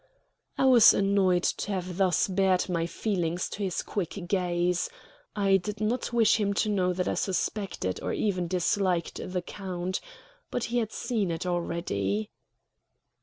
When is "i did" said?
5.35-5.79